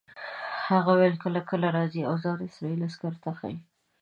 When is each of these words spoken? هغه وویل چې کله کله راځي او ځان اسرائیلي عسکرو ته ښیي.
هغه 0.69 0.89
وویل 0.93 1.15
چې 1.17 1.21
کله 1.23 1.39
کله 1.49 1.67
راځي 1.77 2.01
او 2.09 2.15
ځان 2.23 2.37
اسرائیلي 2.47 2.85
عسکرو 2.89 3.21
ته 3.23 3.31
ښیي. 3.37 3.57